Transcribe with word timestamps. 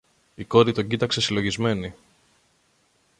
Η 0.35 0.43
κόρη 0.45 0.71
τον 0.71 0.87
κοίταξε 0.87 1.21
συλλογισμένη. 1.21 1.93